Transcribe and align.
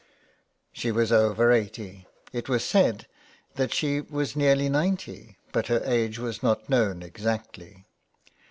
She 0.73 0.91
was 0.91 1.11
over 1.11 1.51
eighty, 1.51 2.07
it 2.33 2.49
was 2.49 2.63
said 2.63 3.05
that 3.53 3.71
she 3.71 4.01
was 4.01 4.35
nearly 4.35 4.67
ninety, 4.67 5.37
but 5.51 5.67
her 5.67 5.83
age 5.85 6.17
was 6.17 6.41
not 6.41 6.67
known 6.67 7.03
exactly. 7.03 7.85